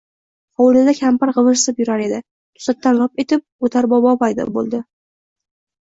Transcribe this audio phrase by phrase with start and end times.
[0.61, 2.21] Hovlida kampir gʼivirsib yurar edi.
[2.61, 4.81] Toʼsatdan lop etib Oʼtar bobo paydo boʼldi.